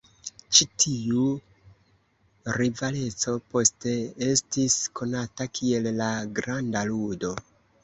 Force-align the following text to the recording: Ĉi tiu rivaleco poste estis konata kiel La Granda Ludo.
Ĉi 0.59 0.65
tiu 0.83 1.25
rivaleco 2.57 3.35
poste 3.53 3.95
estis 4.31 4.79
konata 5.03 5.49
kiel 5.61 5.93
La 6.01 6.11
Granda 6.41 6.85
Ludo. 6.93 7.35